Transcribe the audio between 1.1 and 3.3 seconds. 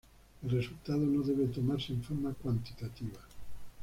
debe tomarse en forma cuantitativa.